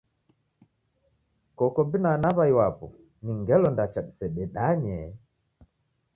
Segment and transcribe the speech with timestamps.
[1.57, 2.85] Koko binana aw'ai wapo
[3.23, 4.97] ni ngelo ndacha disededanye?